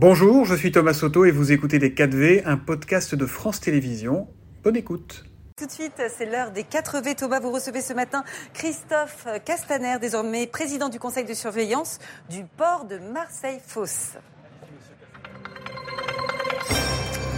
[0.00, 4.28] Bonjour, je suis Thomas Soto et vous écoutez Les 4V, un podcast de France Télévisions.
[4.62, 5.24] Bonne écoute.
[5.58, 7.16] Tout de suite, c'est l'heure des 4 V.
[7.16, 8.22] Thomas, vous recevez ce matin
[8.54, 11.98] Christophe Castaner, désormais président du conseil de surveillance
[12.30, 14.20] du port de Marseille-Fos.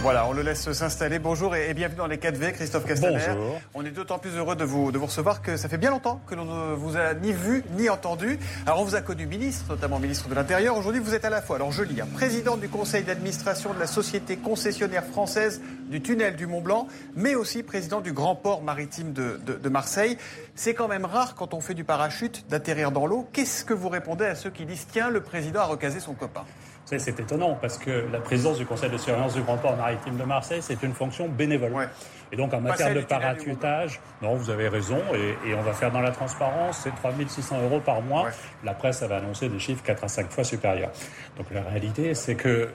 [0.01, 1.19] Voilà, on le laisse s'installer.
[1.19, 3.19] Bonjour et bienvenue dans les 4V, Christophe Castaner.
[3.27, 3.61] Bonjour.
[3.75, 6.19] On est d'autant plus heureux de vous, de vous recevoir que ça fait bien longtemps
[6.25, 8.39] que l'on ne vous a ni vu ni entendu.
[8.65, 10.75] Alors on vous a connu ministre, notamment ministre de l'Intérieur.
[10.75, 13.79] Aujourd'hui, vous êtes à la fois, alors je lis, hein, président du conseil d'administration de
[13.79, 18.63] la société concessionnaire française du tunnel du Mont Blanc, mais aussi président du grand port
[18.63, 20.17] maritime de, de, de Marseille.
[20.55, 23.27] C'est quand même rare quand on fait du parachute d'atterrir dans l'eau.
[23.33, 26.43] Qu'est-ce que vous répondez à ceux qui disent tiens, le président a recasé son copain?
[26.85, 30.23] C'est étonnant parce que la présidence du conseil de surveillance du grand port maritime de
[30.23, 31.71] Marseille, c'est une fonction bénévole.
[31.73, 31.87] Ouais.
[32.31, 35.91] Et donc en matière de parachutage, non, vous avez raison, et, et, on va faire
[35.91, 38.25] dans la transparence, c'est 3600 euros par mois.
[38.25, 38.31] Ouais.
[38.63, 40.91] La presse avait annoncé des chiffres 4 à 5 fois supérieurs.
[41.37, 42.69] Donc la réalité, c'est que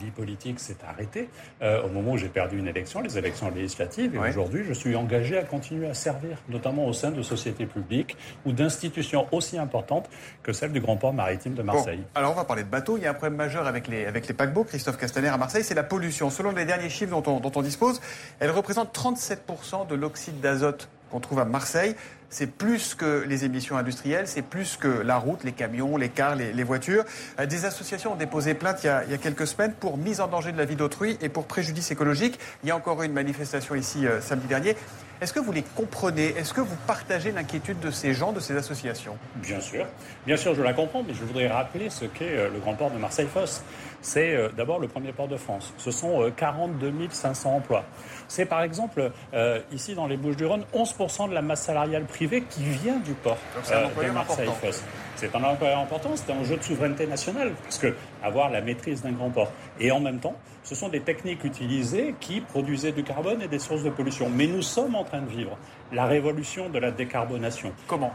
[0.00, 1.28] vie politique s'est arrêtée
[1.62, 4.28] euh, au moment où j'ai perdu une élection, les élections législatives, et Ouais.
[4.30, 8.52] aujourd'hui je suis engagé à continuer à servir, notamment au sein de sociétés publiques ou
[8.52, 10.08] d'institutions aussi importantes
[10.42, 11.98] que celle du grand port maritime de Marseille.
[11.98, 12.96] Bon, alors on va parler de bateaux.
[12.96, 15.64] Il y a un problème majeur avec les, avec les paquebots, Christophe Castaner à Marseille,
[15.64, 16.30] c'est la pollution.
[16.30, 18.00] Selon les derniers chiffres dont on, dont on dispose,
[18.40, 21.94] elle représente 37% de l'oxyde d'azote qu'on trouve à Marseille.
[22.28, 26.34] C'est plus que les émissions industrielles, c'est plus que la route, les camions, les cars,
[26.34, 27.04] les, voitures.
[27.38, 29.96] Euh, Des associations ont déposé plainte il y, a, il y a quelques semaines pour
[29.96, 32.40] mise en danger de la vie d'autrui et pour préjudice écologique.
[32.64, 34.76] Il y a encore eu une manifestation ici euh, samedi dernier.
[35.20, 36.28] Est-ce que vous les comprenez?
[36.36, 39.16] Est-ce que vous partagez l'inquiétude de ces gens, de ces associations?
[39.36, 39.86] Bien sûr,
[40.26, 42.90] bien sûr, je la comprends, mais je voudrais rappeler ce qu'est euh, le grand port
[42.90, 43.62] de Marseille-Fos.
[44.02, 45.72] C'est euh, d'abord le premier port de France.
[45.78, 47.84] Ce sont euh, 42 500 emplois.
[48.28, 52.64] C'est par exemple, euh, ici dans les Bouches-du-Rhône, 11% de la masse salariale privée qui
[52.64, 54.42] vient du port Donc euh, de employeur important.
[54.44, 54.82] Marseille-Fos.
[55.16, 59.02] C'est un employeur important, c'est un jeu de souveraineté nationale, parce que avoir la maîtrise
[59.02, 59.52] d'un grand port.
[59.78, 60.34] Et en même temps,
[60.64, 64.28] ce sont des techniques utilisées qui produisaient du carbone et des sources de pollution.
[64.28, 65.56] Mais nous sommes en train de vivre
[65.92, 68.12] la révolution de la décarbonation Comment?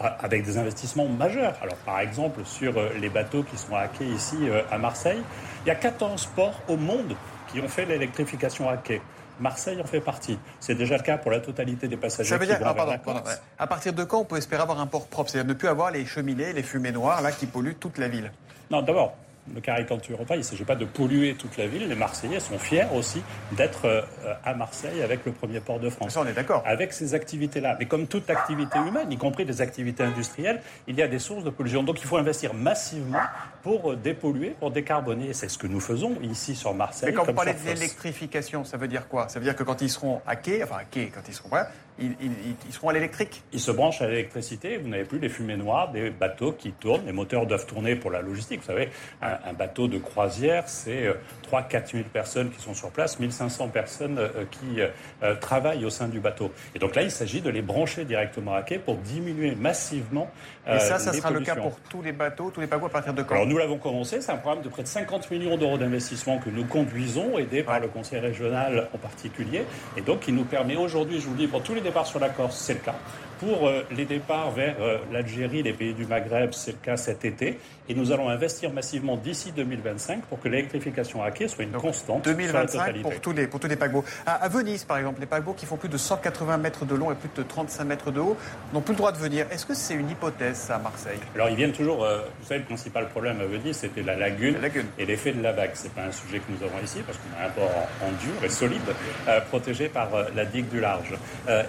[0.00, 1.54] Avec des investissements majeurs.
[1.60, 5.20] Alors, par exemple, sur euh, les bateaux qui sont hackés ici euh, à Marseille,
[5.64, 7.16] il y a 14 ports au monde
[7.52, 9.02] qui ont fait l'électrification à quai.
[9.40, 10.38] Marseille en fait partie.
[10.60, 12.74] C'est déjà le cas pour la totalité des passagers Ça veut qui dire, vont ah,
[12.74, 13.34] pardon, pardon, ouais.
[13.58, 15.90] à partir de quand on peut espérer avoir un port propre C'est-à-dire ne plus avoir
[15.90, 18.32] les cheminées, les fumées noires là qui polluent toute la ville?
[18.70, 19.14] Non, d'abord,
[19.54, 21.88] ne caricaturons pas, il ne s'agit pas de polluer toute la ville.
[21.88, 23.22] Les Marseillais sont fiers aussi
[23.52, 24.02] d'être euh,
[24.44, 26.12] à Marseille avec le premier port de France.
[26.14, 26.62] Ça, on est d'accord.
[26.66, 27.76] Avec ces activités-là.
[27.78, 31.44] Mais comme toute activité humaine, y compris des activités industrielles, il y a des sources
[31.44, 31.82] de pollution.
[31.82, 33.20] Donc il faut investir massivement
[33.62, 35.32] pour euh, dépolluer, pour décarboner.
[35.32, 37.10] C'est ce que nous faisons ici sur Marseille.
[37.10, 39.28] Mais quand vous parlez de l'électrification, ça veut dire quoi?
[39.28, 41.48] Ça veut dire que quand ils seront à quai, enfin à quai, quand ils seront
[41.48, 42.30] voilà, ils, ils-
[42.68, 43.42] ils seront à l'électrique?
[43.52, 47.04] Ils se branchent à l'électricité, vous n'avez plus les fumées noires des bateaux qui tournent.
[47.06, 48.60] Les moteurs doivent tourner pour la logistique.
[48.60, 48.90] Vous savez,
[49.22, 51.08] un, un bateau de croisière, c'est
[51.50, 54.88] 3-4 000 personnes qui sont sur place, 1500 personnes euh, qui euh,
[55.22, 56.52] euh, travaillent au sein du bateau.
[56.74, 60.30] Et donc là, il s'agit de les brancher directement à quai pour diminuer massivement
[60.66, 62.90] Et ça, ça les sera le cas pour tous les bateaux, tous les paquebots à
[62.90, 65.56] partir de quand Alors nous l'avons commencé, c'est un programme de près de 50 millions
[65.56, 67.80] d'euros d'investissement que nous conduisons, aidé par Ouais.
[67.80, 69.64] le conseil régional en particulier,
[69.96, 72.18] et donc qui nous permet aujourd'hui, je vous le dis, pour tous les départs sur
[72.18, 72.94] la Corse, c'est le cas.
[73.38, 74.74] Pour les départs vers
[75.12, 79.16] l'Algérie, les pays du Maghreb, c'est le cas cet été, et nous allons investir massivement
[79.28, 83.02] d'ici 2025 pour que l'électrification à quai soit une Donc, constante sur la 2025 totalité.
[83.02, 84.04] pour tous les pour tous les paquebots.
[84.24, 87.12] À, à Venise, par exemple, les paquebots qui font plus de 180 mètres de long
[87.12, 88.36] et plus de 35 mètres de haut
[88.72, 89.46] n'ont plus le droit de venir.
[89.50, 91.18] Est-ce que c'est une hypothèse ça, à Marseille?
[91.34, 94.54] Alors ils viennent toujours, euh, vous savez, le principal problème à Venise, c'était la lagune,
[94.54, 94.86] La lagune.
[94.98, 95.72] et l'effet de la vague.
[95.74, 97.70] C'est pas un sujet que nous avons ici, parce qu'on a un port
[98.02, 98.80] en, en dur et solide,
[99.28, 101.12] euh, protégé par euh, la digue du large.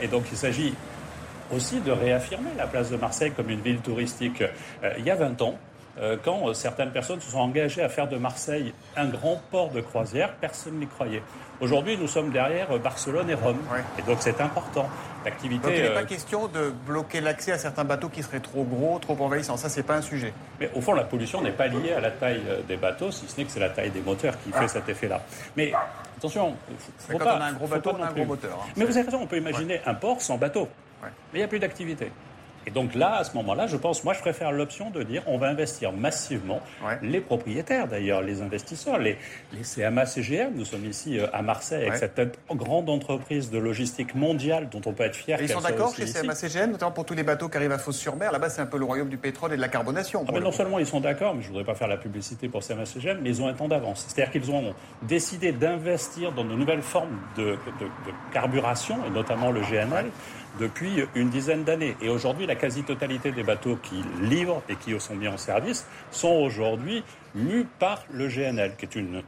[0.01, 0.73] Et donc il s'agit
[1.51, 4.41] aussi de réaffirmer la place de Marseille comme une ville touristique.
[4.83, 5.57] Euh, il y a 20 ans,
[6.23, 9.81] quand euh, certaines personnes se sont engagées à faire de Marseille un grand port de
[9.81, 11.23] croisière, personne n'y croyait.
[11.61, 13.57] Aujourd'hui, nous sommes derrière euh, Barcelone et Rome.
[13.71, 13.83] Ouais.
[13.97, 14.83] Et donc c'est important.
[14.83, 14.89] Donc
[15.25, 15.67] L'activité...
[15.75, 18.97] il n'est euh, pas question de bloquer l'accès à certains bateaux qui seraient trop gros,
[18.99, 19.57] trop envahissants.
[19.57, 20.33] Ça, c'est pas un sujet.
[20.61, 23.27] Mais au fond, la pollution n'est pas liée à la taille euh, des bateaux, si
[23.27, 25.21] ce n'est que c'est la taille des moteurs qui fait cet effet-là.
[25.57, 25.73] Mais
[26.17, 26.55] attention,
[26.97, 28.71] faut, quand pas, on a un gros bateau, on a un gros moteur, hein.
[28.77, 30.69] Mais vous avez raison, on peut imaginer un port sans bateau.
[31.03, 31.09] Ouais.
[31.33, 32.09] Mais il n'y a plus d'activité.
[32.69, 35.39] Et donc là, à ce moment-là, je pense, moi, je préfère l'option de dire on
[35.39, 36.61] va investir massivement.
[36.85, 36.99] Ouais.
[37.01, 39.17] Les propriétaires, d'ailleurs, les investisseurs, les,
[39.53, 42.21] les CMA CGM, nous sommes ici euh, à Marseille avec cette
[42.51, 45.41] grande entreprise de logistique mondiale dont on peut être fier.
[45.41, 46.13] Et ils sont d'accord chez ici.
[46.21, 48.31] CMA-CGM, notamment pour tous les bateaux qui arrivent à Fos-sur-Mer.
[48.31, 50.23] Là-bas, c'est un peu le royaume du pétrole et de la carbonation.
[50.27, 50.55] Ah le non coup.
[50.57, 53.29] seulement ils sont d'accord, mais je ne voudrais pas faire la publicité pour CMA-CGM, mais
[53.29, 54.05] ils ont un temps d'avance.
[54.07, 59.49] C'est-à-dire qu'ils ont décidé d'investir dans de nouvelles formes de, de- de carburation, et notamment
[59.49, 60.05] le GNL,
[60.59, 61.95] depuis une dizaine d'années.
[62.01, 66.29] Et aujourd'hui, la quasi-totalité des bateaux qui livrent et qui sont mis en service sont
[66.29, 67.03] aujourd'hui
[67.35, 69.21] mus par le GNL, qui est une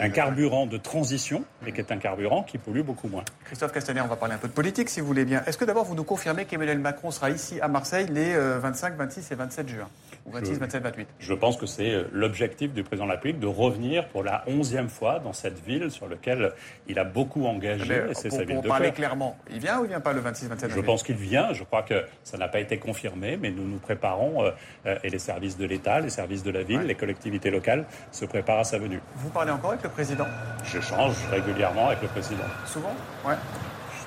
[0.00, 3.24] un carburant de transition, mais qui est un carburant qui pollue beaucoup moins.
[3.44, 5.42] Christophe Castaner, on va parler un peu de politique, si vous voulez bien.
[5.46, 8.96] Est-ce que d'abord vous nous confirmez qu'Emmanuel Macron sera ici à Marseille les 25, euh,
[8.96, 9.88] 26 et 27 juin?
[10.26, 13.40] Ou 26, 27, 28 Je pense que c'est euh, l'objectif du président de la République
[13.40, 16.52] de revenir pour la onzième fois dans cette ville sur laquelle
[16.88, 18.02] il a beaucoup engagé.
[18.14, 20.70] c'est sa ville pour parler clairement, il vient ou il vient pas le 26, 27
[20.70, 21.52] Je pense qu'il vient.
[21.52, 24.44] Je crois que ça n'a pas été confirmé, mais nous nous préparons
[24.86, 28.24] euh, et les services de l'État, les services de la ville, les collectivités locales se
[28.24, 29.00] préparent à sa venue.
[29.16, 30.26] Vous parlez encore avec le président?
[30.64, 32.44] J'échange régulièrement avec le président.
[32.66, 32.94] Souvent?
[33.26, 33.34] Ouais.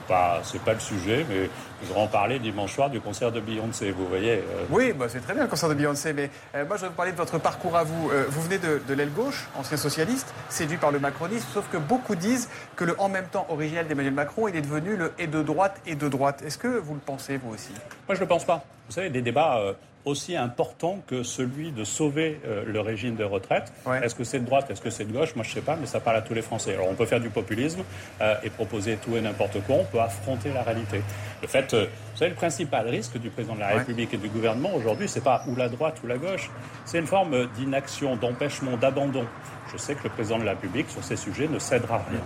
[0.07, 1.49] Pas, c'est pas le sujet, mais
[1.81, 4.39] je vais en parler dimanche soir du concert de Beyoncé, vous voyez.
[4.39, 4.65] Euh.
[4.69, 6.93] Oui, bah c'est très bien le concert de Beyoncé, mais euh, moi je vais vous
[6.93, 8.09] parler de votre parcours à vous.
[8.11, 11.77] Euh, vous venez de, de l'aile gauche, ancien socialiste, séduit par le macronisme, sauf que
[11.77, 15.27] beaucoup disent que le en même temps originel d'Emmanuel Macron, il est devenu le et
[15.27, 16.41] de droite et de droite.
[16.45, 17.71] Est-ce que vous le pensez, vous aussi?
[18.07, 18.63] Moi je ne le pense pas.
[18.87, 19.73] Vous savez, des débats
[20.05, 23.71] aussi important que celui de sauver euh, le régime de retraite.
[24.01, 25.35] Est-ce que c'est de droite, est-ce que c'est de gauche?
[25.35, 26.73] Moi, je ne sais pas, mais ça parle à tous les Français.
[26.73, 27.83] Alors, on peut faire du populisme
[28.21, 29.77] euh, et proposer tout et n'importe quoi.
[29.77, 31.01] On peut affronter la réalité.
[31.41, 34.29] Le fait, euh, vous savez, le principal risque du président de la République et du
[34.29, 36.49] gouvernement aujourd'hui, c'est pas ou la droite ou la gauche.
[36.85, 39.25] C'est une forme d'inaction, d'empêchement, d'abandon
[39.73, 42.19] je sais que le président de la République, sur ces sujets, ne cédera rien.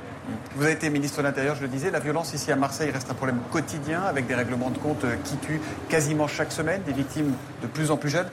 [0.55, 1.91] Vous avez été ministre de l'Intérieur, je le disais.
[1.91, 5.37] La violence ici à Marseille reste un problème quotidien, avec des règlements de compte qui
[5.37, 8.29] tuent quasiment chaque semaine, des victimes de plus en plus jeunes.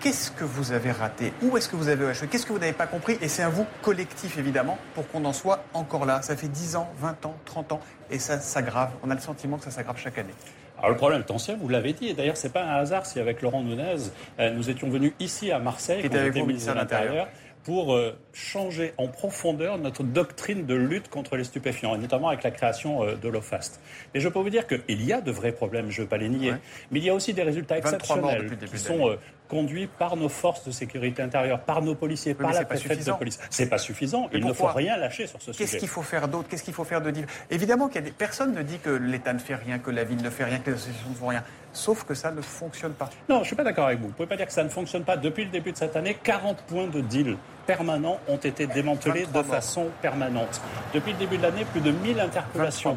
[0.00, 1.32] Qu'est-ce que vous avez raté?
[1.42, 2.28] Où est-ce que vous avez échoué?
[2.28, 3.16] Qu'est-ce que vous n'avez pas compris?
[3.20, 6.20] Et c'est un vous collectif, évidemment, pour qu'on en soit encore là.
[6.22, 8.90] Ça fait 10 ans, 20 ans, 30 ans, et ça s'aggrave.
[9.02, 10.34] On a le sentiment que ça s'aggrave chaque année.
[10.78, 13.20] Alors le problème est ancien, vous l'avez dit, et d'ailleurs c'est pas un hasard si
[13.20, 13.96] avec Laurent Nunez,
[14.38, 17.28] euh, nous étions venus ici à Marseille, qui était ministre de l'Intérieur,
[17.64, 22.42] pour euh, changer en profondeur notre doctrine de lutte contre les stupéfiants, et notamment avec
[22.42, 23.80] la création euh, de l'OFAST.
[24.12, 26.18] Mais je peux vous dire qu'il y a de vrais problèmes, je ne veux pas
[26.18, 26.54] les nier,
[26.90, 29.16] mais il y a aussi des résultats exceptionnels qui sont euh,
[29.48, 33.38] conduits par nos forces de sécurité intérieure, par nos policiers, par la préfète de police.
[33.50, 34.28] C'est pas suffisant.
[34.32, 35.64] il ne faut rien lâcher sur ce sujet.
[35.64, 36.48] Qu'est-ce qu'il faut faire d'autre?
[36.48, 37.12] Qu'est-ce qu'il faut faire de
[37.50, 38.10] Évidemment, qu'il y a des...
[38.10, 40.70] personne ne dit que l'État ne fait rien, que la ville ne fait rien, que
[40.70, 41.44] les associations ne font rien.
[41.72, 43.10] Sauf que ça ne fonctionne pas.
[43.28, 44.04] Non, je ne suis pas d'accord avec vous.
[44.06, 45.16] Vous ne pouvez pas dire que ça ne fonctionne pas.
[45.16, 49.42] Depuis le début de cette année, 40 points de deal permanents ont été démantelés de
[49.42, 50.60] façon permanente.
[50.92, 52.96] Depuis le début de l'année, plus de 1000 interpellations.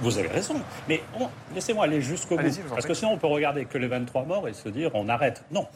[0.00, 0.56] Vous avez raison,
[0.88, 1.02] mais
[1.54, 2.60] laissez-moi aller jusqu'au bout.
[2.70, 5.44] Parce que sinon, on peut regarder que les 23 morts et se dire on arrête.
[5.50, 5.66] Non,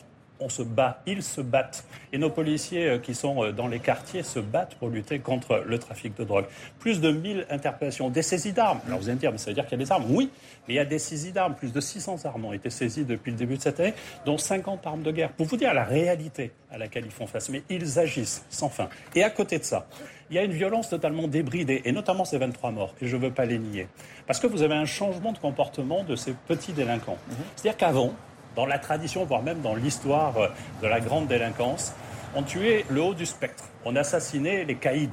[0.41, 1.85] on se bat, ils se battent.
[2.13, 5.63] Et nos policiers euh, qui sont euh, dans les quartiers se battent pour lutter contre
[5.67, 6.47] le trafic de drogue.
[6.79, 8.81] Plus de 1000 interpellations, des saisies d'armes.
[8.87, 10.05] Alors vous allez me dire, mais ça veut dire qu'il y a des armes?
[10.09, 10.31] Oui,
[10.67, 11.55] mais il y a des saisies d'armes.
[11.55, 13.95] Plus de 600 armes ont été saisies depuis le début de cette année,
[14.25, 15.33] dont 50 armes de guerre.
[15.33, 17.49] Pour vous dire la réalité à laquelle ils font face.
[17.49, 18.89] Mais ils agissent sans fin.
[19.15, 19.87] Et à côté de ça,
[20.31, 23.23] il y a une violence totalement débridée, et notamment ces 23 morts, et je ne
[23.23, 23.89] veux pas les nier.
[24.27, 27.17] Parce que vous avez un changement de comportement de ces petits délinquants.
[27.29, 27.37] Mhm.
[27.57, 28.13] C'est-à-dire qu'avant,
[28.57, 30.49] dans la tradition, voire même dans l'histoire euh,
[30.83, 31.93] de la grande délinquance,
[32.35, 35.09] on tuait le haut du spectre, on assassinait les caïds.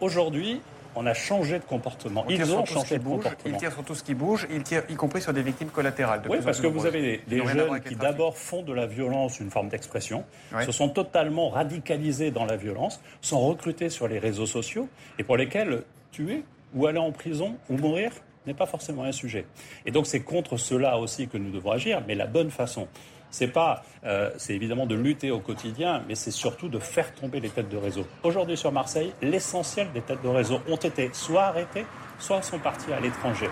[0.00, 0.60] Aujourd'hui,
[0.94, 2.24] on a changé de comportement.
[2.28, 3.54] ils ont changé de comportement.
[3.54, 6.22] Ils tirent sur tout ce qui bouge, ils tirent y compris sur des victimes collatérales.
[6.28, 9.68] oui, parce que vous avez des, jeunes qui d'abord font de la violence une forme
[9.68, 10.24] d'expression,
[10.64, 14.88] se sont totalement radicalisés dans la violence, sont recrutés sur les réseaux sociaux
[15.18, 16.42] et pour lesquels tuer
[16.74, 18.10] ou aller en prison ou mourir
[18.48, 19.46] n'est pas forcément un sujet.
[19.86, 22.88] Et donc c'est contre cela aussi que nous devons agir, mais la bonne façon,
[23.30, 27.40] c'est pas, euh, c'est évidemment de lutter au quotidien, mais c'est surtout de faire tomber
[27.40, 28.06] les têtes de réseau.
[28.22, 31.84] Aujourd'hui sur Marseille, l'essentiel des têtes de réseau ont été soit arrêtées,
[32.18, 33.48] soit sont parties à l'étranger.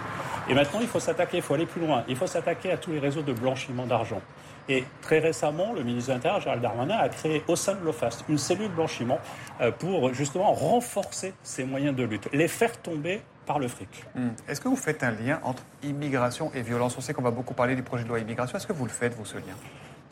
[0.48, 2.04] Et maintenant, il faut s'attaquer, il faut aller plus loin.
[2.08, 4.20] Il faut s'attaquer à tous les réseaux de blanchiment d'argent.
[4.68, 8.24] Et très récemment, le ministre de l'Intérieur, Gérald Darmanin, a créé au sein de l'OFAST
[8.28, 9.18] une cellule blanchiment
[9.60, 13.88] euh, pour justement renforcer ces moyens de lutte, les faire tomber par le fric.
[14.14, 14.30] Hmm.
[14.48, 16.96] Est-ce que vous faites un lien entre immigration et violence?
[16.98, 18.58] On sait qu'on va beaucoup parler du projet de loi immigration.
[18.58, 19.54] Est-ce que vous le faites, vous, ce lien?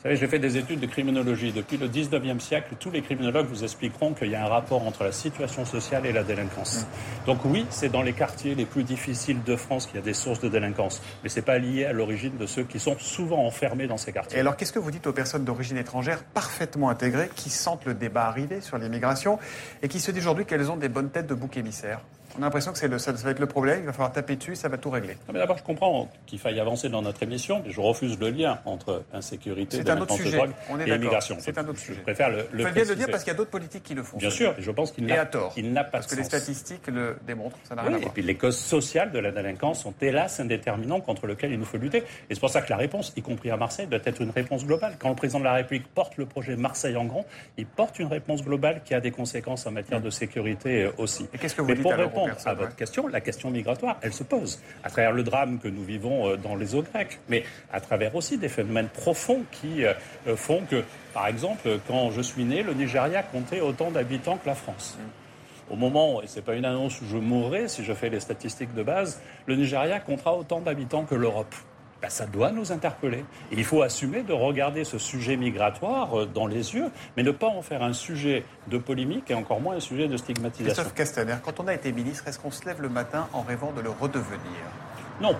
[0.07, 1.51] J'ai fait des études de criminologie.
[1.51, 5.03] Depuis le 19e siècle, tous les criminologues vous expliqueront qu'il y a un rapport entre
[5.03, 6.81] la situation sociale et la délinquance.
[6.83, 7.25] Hmm.
[7.25, 10.13] Donc oui, c'est dans les quartiers les plus difficiles de France qu'il y a des
[10.13, 11.01] sources de délinquance.
[11.23, 14.11] Mais ce n'est pas lié à l'origine de ceux qui sont souvent enfermés dans ces
[14.11, 14.37] quartiers.
[14.37, 17.95] Et alors, qu'est-ce que vous dites aux personnes d'origine étrangère parfaitement intégrées, qui sentent le
[17.95, 19.39] débat arriver sur l'immigration
[19.81, 22.01] et qui se disent aujourd'hui qu'elles ont des bonnes têtes de bouc émissaires
[22.37, 24.55] on a l'impression que le, ça, va être le problème, il va falloir taper dessus,
[24.55, 25.17] ça va tout régler.
[25.31, 28.59] mais d'abord, je comprends qu'il faille avancer dans notre émission, mais je refuse le lien
[28.65, 30.51] entre insécurité, de drogue
[30.85, 31.37] et immigration.
[31.39, 31.99] C'est un autre sujet.
[31.99, 34.03] Je préfère le, le bien le dire parce qu'il y a d'autres politiques qui le
[34.03, 34.17] font.
[34.17, 37.75] Bien sûr, et je pense qu'il n'a, pas Parce que les statistiques le démontrent, ça
[37.75, 38.09] n'a rien à voir.
[38.09, 41.59] Et puis les causes sociales de la délinquance sont hélas un déterminant contre lequel il
[41.59, 41.99] nous faut lutter.
[42.29, 44.65] Et c'est pour ça que la réponse, y compris à Marseille, doit être une réponse
[44.65, 44.95] globale.
[44.99, 47.25] Quand le président de la République porte le projet Marseille en grand,
[47.57, 51.27] il porte une réponse globale qui a des conséquences en matière de sécurité euh, aussi.
[51.33, 54.59] Et qu'est-ce que vous dites répondre à votre question, la question migratoire, elle se pose
[54.83, 58.15] à travers le drame que nous vivons euh, dans les eaux grecques, mais à travers
[58.15, 59.93] aussi des phénomènes profonds qui euh,
[60.27, 64.47] euh, font que, par exemple, quand je suis né, le Nigeria comptait autant d'habitants que
[64.47, 64.97] la France.
[64.99, 65.73] Mm.
[65.73, 68.19] Au moment, et ce n'est pas une annonce où je mourrai si je fais les
[68.19, 71.55] statistiques de base, le Nigeria comptera autant d'habitants que l'Europe.
[72.01, 73.25] Ben, ça doit nous interpeller.
[73.51, 77.31] Et il faut assumer de regarder ce sujet migratoire euh, dans les yeux, mais ne
[77.31, 80.83] pas en faire un sujet de polémique et encore moins un sujet de stigmatisation.
[80.83, 83.71] Christophe Castaner, quand on a été ministre, est-ce qu'on se lève le matin en rêvant
[83.71, 84.39] de le redevenir?
[85.21, 85.35] Non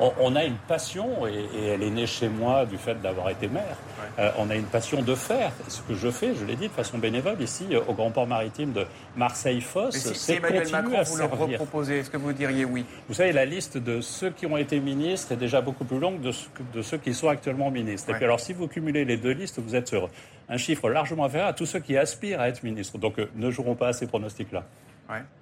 [0.00, 3.76] on, a une passion, et, elle est née chez moi du fait d'avoir été maire.
[4.18, 5.52] Euh, on a une passion de faire.
[5.68, 8.26] Ce que je fais, je l'ai dit de façon bénévole ici euh, au Grand Port
[8.26, 8.84] maritime de
[9.16, 12.84] Marseille-Fosse, si, c'est Emmanuel Macron vous le reproposez, est-ce que vous diriez oui?
[13.08, 16.20] Vous savez, la liste de ceux qui ont été ministres est déjà beaucoup plus longue
[16.20, 16.32] de,
[16.74, 18.10] de ceux qui sont actuellement ministres.
[18.10, 20.08] Et puis alors, si vous cumulez les deux listes, vous êtes sur
[20.48, 22.98] un chiffre largement inférieur à tous ceux qui aspirent à être ministres.
[22.98, 24.64] Donc, euh, ne jouerons pas à ces pronostics-là.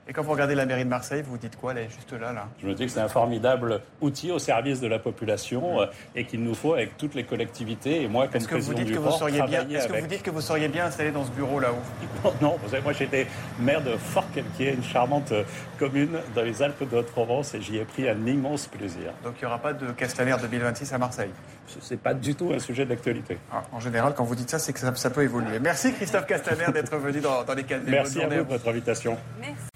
[0.09, 2.13] Et quand vous regardez la mairie de Marseille, vous vous dites quoi Elle est juste
[2.13, 2.47] là, là?
[2.63, 6.25] Je me dis que c'est un formidable outil au service de la population euh, et
[6.25, 8.03] qu'il nous faut avec toutes les collectivités.
[8.03, 10.23] Et moi, comme est-ce que vous dites que vous seriez bien Est-ce que vous dites
[10.23, 12.31] que vous seriez bien installé dans ce bureau là-haut?
[12.41, 13.27] Non, vous savez, moi j'étais
[13.59, 15.43] maire de fort qui est une charmante euh,
[15.79, 19.13] commune dans les Alpes de Haute-Provence, et j'y ai pris un immense plaisir.
[19.25, 21.31] Donc il n'y aura pas de Castaner 2026 à Marseille?
[21.67, 23.39] Ce n'est pas du tout un sujet d'actualité.
[23.53, 25.59] Ah, en général, quand vous dites ça, c'est que ça, peut évoluer.
[25.59, 27.85] Merci Christophe Castaner d'être venu dans, les cadres.
[27.89, 29.17] Merci à vous de votre invitation.
[29.41, 29.76] Merci.